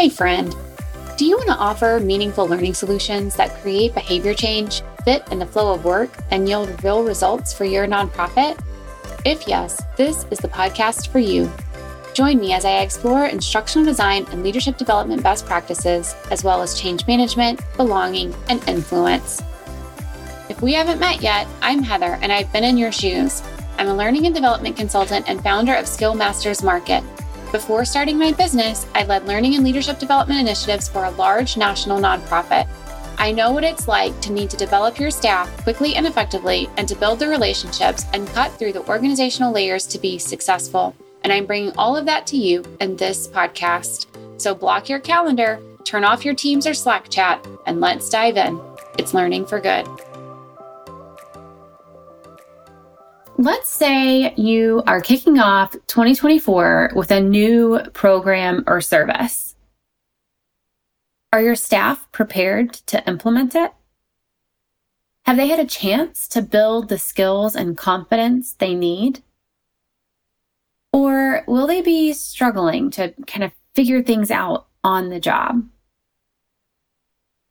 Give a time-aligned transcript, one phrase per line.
[0.00, 0.56] Hey, friend.
[1.18, 5.44] Do you want to offer meaningful learning solutions that create behavior change, fit in the
[5.44, 8.58] flow of work, and yield real results for your nonprofit?
[9.26, 11.52] If yes, this is the podcast for you.
[12.14, 16.80] Join me as I explore instructional design and leadership development best practices, as well as
[16.80, 19.42] change management, belonging, and influence.
[20.48, 23.42] If we haven't met yet, I'm Heather, and I've been in your shoes.
[23.76, 27.04] I'm a learning and development consultant and founder of Skill Masters Market.
[27.52, 31.98] Before starting my business, I led learning and leadership development initiatives for a large national
[31.98, 32.68] nonprofit.
[33.18, 36.86] I know what it's like to need to develop your staff quickly and effectively and
[36.86, 40.94] to build the relationships and cut through the organizational layers to be successful.
[41.24, 44.06] And I'm bringing all of that to you in this podcast.
[44.40, 48.60] So block your calendar, turn off your Teams or Slack chat, and let's dive in.
[48.96, 49.88] It's learning for good.
[53.40, 59.56] Let's say you are kicking off 2024 with a new program or service.
[61.32, 63.72] Are your staff prepared to implement it?
[65.24, 69.22] Have they had a chance to build the skills and confidence they need?
[70.92, 75.66] Or will they be struggling to kind of figure things out on the job?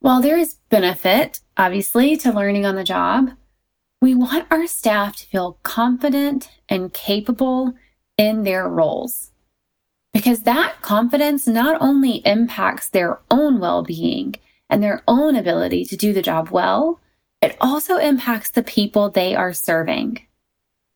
[0.00, 3.32] While there is benefit, obviously, to learning on the job,
[4.04, 7.72] we want our staff to feel confident and capable
[8.18, 9.30] in their roles
[10.12, 14.34] because that confidence not only impacts their own well being
[14.68, 17.00] and their own ability to do the job well,
[17.40, 20.20] it also impacts the people they are serving.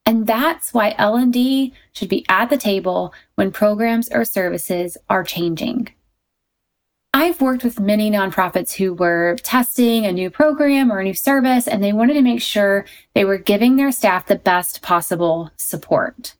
[0.05, 5.89] And that's why L&D should be at the table when programs or services are changing.
[7.15, 11.67] I've worked with many nonprofits who were testing a new program or a new service,
[11.67, 16.35] and they wanted to make sure they were giving their staff the best possible support.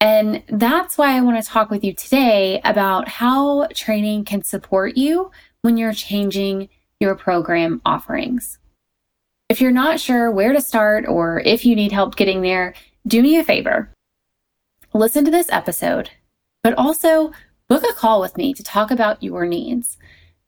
[0.00, 4.96] And that's why I want to talk with you today about how training can support
[4.96, 5.30] you
[5.62, 6.68] when you're changing
[7.00, 8.58] your program offerings.
[9.48, 12.74] If you're not sure where to start or if you need help getting there,
[13.06, 13.90] do me a favor.
[14.92, 16.10] Listen to this episode,
[16.62, 17.32] but also
[17.68, 19.96] book a call with me to talk about your needs.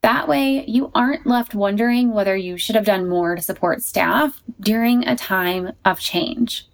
[0.03, 4.43] That way, you aren't left wondering whether you should have done more to support staff
[4.61, 6.67] during a time of change.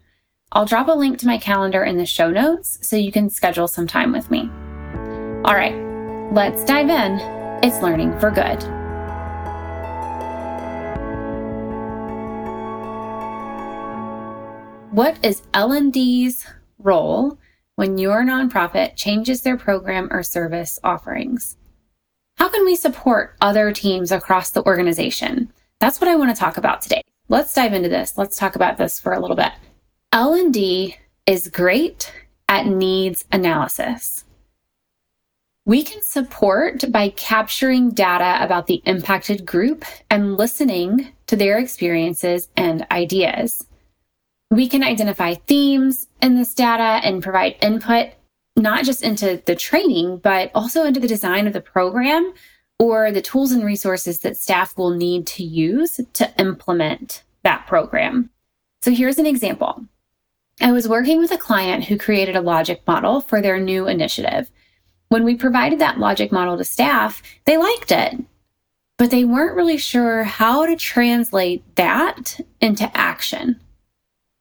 [0.51, 3.69] I'll drop a link to my calendar in the show notes so you can schedule
[3.69, 4.51] some time with me.
[5.45, 5.75] All right,
[6.33, 7.19] let's dive in.
[7.63, 8.63] It's learning for good.
[14.91, 16.47] What is L&D's
[16.79, 17.39] role
[17.77, 21.57] when your nonprofit changes their program or service offerings?
[22.37, 25.53] How can we support other teams across the organization?
[25.81, 27.03] That's what I want to talk about today.
[27.29, 28.19] Let's dive into this.
[28.19, 29.53] Let's talk about this for a little bit.
[30.13, 30.97] L&D
[31.27, 32.13] is great
[32.49, 34.25] at needs analysis.
[35.65, 42.49] We can support by capturing data about the impacted group and listening to their experiences
[42.57, 43.67] and ideas.
[44.53, 48.11] We can identify themes in this data and provide input,
[48.55, 52.35] not just into the training, but also into the design of the program
[52.79, 58.29] or the tools and resources that staff will need to use to implement that program.
[58.83, 59.87] So here's an example.
[60.61, 64.51] I was working with a client who created a logic model for their new initiative.
[65.09, 68.23] When we provided that logic model to staff, they liked it,
[68.99, 73.59] but they weren't really sure how to translate that into action.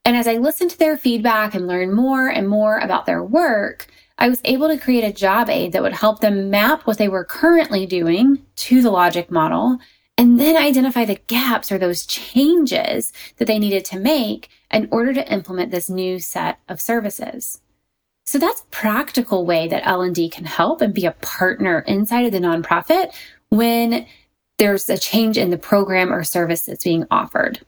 [0.03, 3.87] And as I listened to their feedback and learned more and more about their work,
[4.17, 7.07] I was able to create a job aid that would help them map what they
[7.07, 9.79] were currently doing to the logic model
[10.17, 15.13] and then identify the gaps or those changes that they needed to make in order
[15.13, 17.61] to implement this new set of services.
[18.25, 22.31] So that's a practical way that L&D can help and be a partner inside of
[22.31, 23.13] the nonprofit
[23.49, 24.05] when
[24.57, 27.65] there's a change in the program or service that's being offered.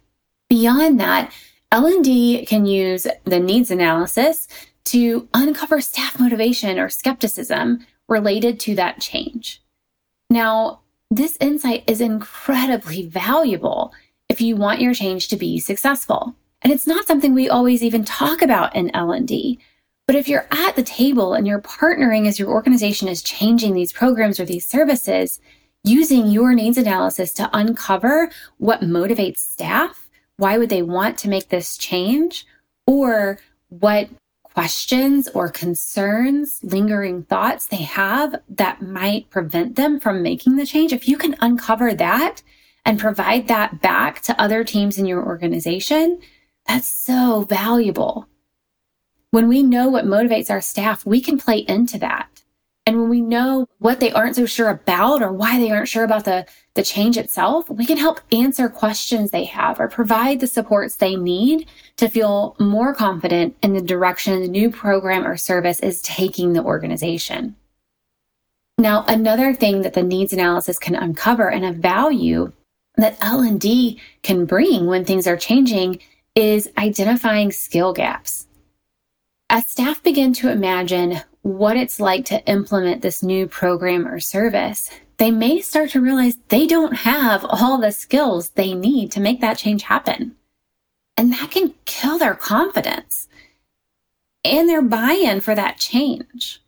[0.49, 1.33] Beyond that,
[1.73, 4.47] L&D can use the needs analysis
[4.83, 9.59] to uncover staff motivation or skepticism related to that change.
[10.29, 13.91] Now, this insight is incredibly valuable
[14.29, 16.35] if you want your change to be successful.
[16.61, 19.59] And it's not something we always even talk about in L&D.
[20.05, 23.91] But if you're at the table and you're partnering as your organization is changing these
[23.91, 25.41] programs or these services,
[25.83, 30.02] using your needs analysis to uncover what motivates staff
[30.37, 32.45] why would they want to make this change?
[32.85, 33.39] Or
[33.69, 34.09] what
[34.43, 40.93] questions or concerns, lingering thoughts they have that might prevent them from making the change.
[40.93, 42.43] If you can uncover that
[42.85, 46.19] and provide that back to other teams in your organization,
[46.67, 48.27] that's so valuable.
[49.31, 52.42] When we know what motivates our staff, we can play into that.
[52.85, 56.03] And when we know what they aren't so sure about or why they aren't sure
[56.03, 60.47] about the, the change itself, we can help answer questions they have or provide the
[60.47, 65.79] supports they need to feel more confident in the direction the new program or service
[65.79, 67.55] is taking the organization.
[68.77, 72.51] Now, another thing that the needs analysis can uncover and a value
[72.97, 75.99] that L&D can bring when things are changing
[76.35, 78.47] is identifying skill gaps.
[79.49, 84.89] As staff begin to imagine what it's like to implement this new program or service,
[85.17, 89.41] they may start to realize they don't have all the skills they need to make
[89.41, 90.35] that change happen.
[91.15, 93.27] And that can kill their confidence
[94.43, 96.61] and their buy in for that change.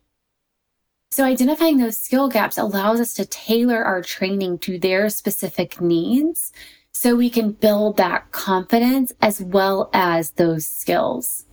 [1.12, 6.51] So, identifying those skill gaps allows us to tailor our training to their specific needs
[6.94, 11.45] so we can build that confidence as well as those skills.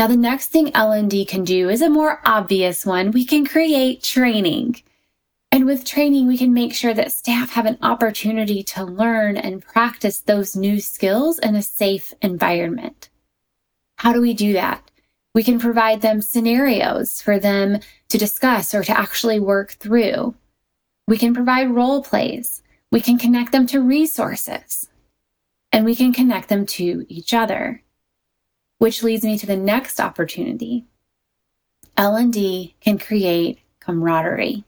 [0.00, 3.10] Now, the next thing L&D can do is a more obvious one.
[3.10, 4.82] We can create training.
[5.52, 9.60] And with training, we can make sure that staff have an opportunity to learn and
[9.60, 13.10] practice those new skills in a safe environment.
[13.98, 14.90] How do we do that?
[15.34, 20.34] We can provide them scenarios for them to discuss or to actually work through.
[21.08, 22.62] We can provide role plays.
[22.90, 24.88] We can connect them to resources
[25.70, 27.82] and we can connect them to each other
[28.80, 30.86] which leads me to the next opportunity.
[31.98, 34.64] L&D can create camaraderie.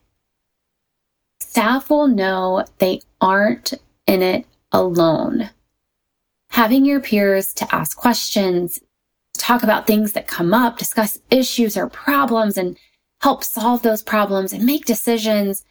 [1.41, 3.73] Staff will know they aren't
[4.06, 5.49] in it alone.
[6.50, 8.81] Having your peers to ask questions,
[9.38, 12.76] talk about things that come up, discuss issues or problems and
[13.23, 15.65] help solve those problems and make decisions.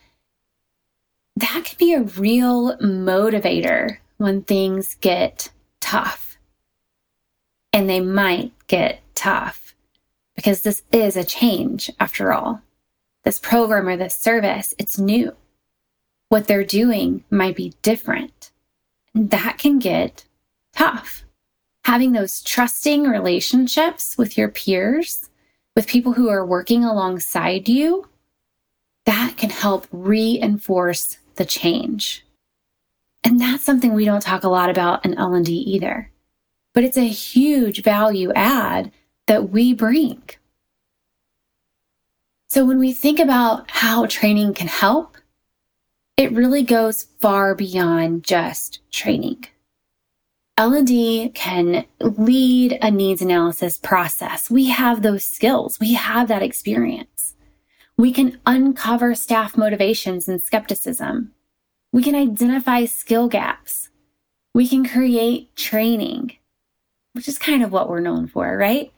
[1.36, 6.31] That can be a real motivator when things get tough
[7.74, 9.76] and they might get tough
[10.36, 12.62] because this is a change after all.
[13.24, 15.36] This program or this service, it's new.
[16.30, 18.52] What they're doing might be different.
[19.14, 20.26] And that can get
[20.74, 21.24] tough.
[21.86, 25.30] Having those trusting relationships with your peers,
[25.76, 28.08] with people who are working alongside you,
[29.06, 32.26] that can help reinforce the change.
[33.24, 36.11] And that's something we don't talk a lot about in L&D either
[36.74, 38.92] but it's a huge value add
[39.28, 40.22] that we bring.
[42.50, 45.18] So when we think about how training can help,
[46.18, 49.46] it really goes far beyond just training.
[50.58, 54.52] L&D can lead a needs analysis process.
[54.52, 55.80] We have those skills.
[55.80, 57.36] We have that experience.
[57.98, 61.32] We can uncover staff motivations and skepticism.
[61.94, 63.90] We can identify skill gaps.
[64.54, 66.34] We can create training
[67.14, 68.92] which is kind of what we're known for, right?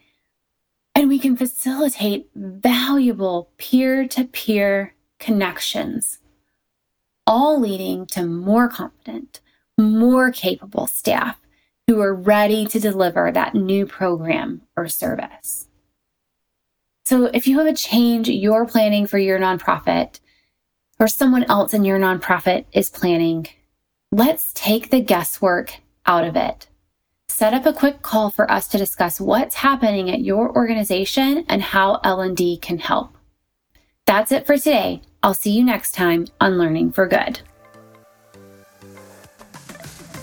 [0.95, 6.19] And we can facilitate valuable peer to peer connections,
[7.25, 9.41] all leading to more competent,
[9.77, 11.39] more capable staff
[11.87, 15.67] who are ready to deliver that new program or service.
[17.05, 20.19] So if you have a change you're planning for your nonprofit
[20.99, 23.47] or someone else in your nonprofit is planning,
[24.11, 25.75] let's take the guesswork
[26.05, 26.67] out of it
[27.43, 31.61] set up a quick call for us to discuss what's happening at your organization and
[31.61, 33.17] how L&D can help.
[34.05, 35.01] That's it for today.
[35.21, 37.41] I'll see you next time on Learning for Good.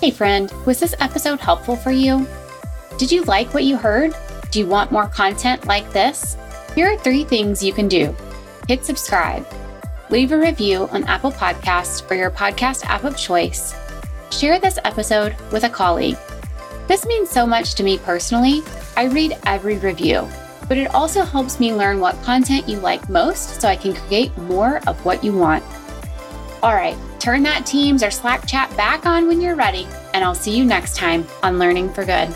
[0.00, 2.26] Hey friend, was this episode helpful for you?
[2.97, 4.16] Did you like what you heard?
[4.50, 6.38] Do you want more content like this?
[6.75, 8.16] Here are three things you can do.
[8.66, 9.47] Hit subscribe,
[10.09, 13.75] leave a review on Apple Podcasts or your podcast app of choice,
[14.30, 16.16] share this episode with a colleague
[16.90, 18.62] this means so much to me personally.
[18.97, 20.28] I read every review,
[20.68, 24.37] but it also helps me learn what content you like most so I can create
[24.38, 25.62] more of what you want.
[26.62, 30.35] All right, turn that Teams or Slack chat back on when you're ready, and I'll
[30.35, 32.35] see you next time on Learning for Good.